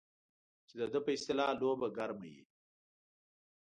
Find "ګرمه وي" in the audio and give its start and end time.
1.97-2.41